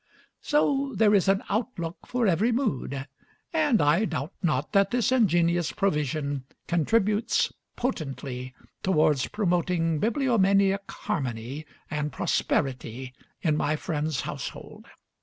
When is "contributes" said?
6.65-7.53